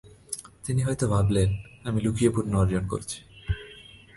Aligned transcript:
তিনি 0.65 0.81
হয়তো 0.81 1.05
ভাবলেন, 1.07 1.49
আমি 1.83 1.99
লুকিয়ে 2.01 2.31
পুণ্য 2.31 2.53
অর্জন 2.57 2.83
করছি। 2.87 3.17